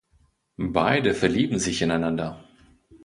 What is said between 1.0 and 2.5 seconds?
verlieben sich ineinander.